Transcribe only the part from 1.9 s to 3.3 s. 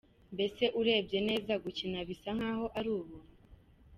bisa nkaho ari ubuntu.